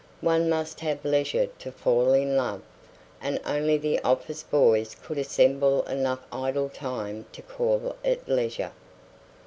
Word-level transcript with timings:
One 0.21 0.49
must 0.49 0.79
have 0.79 1.05
leisure 1.05 1.45
to 1.59 1.71
fall 1.71 2.13
in 2.13 2.35
love; 2.35 2.63
and 3.21 3.39
only 3.45 3.77
the 3.77 3.99
office 3.99 4.41
boys 4.41 4.95
could 4.99 5.19
assemble 5.19 5.83
enough 5.83 6.25
idle 6.31 6.69
time 6.69 7.27
to 7.33 7.43
call 7.43 7.95
it 8.03 8.27
leisure. 8.27 8.71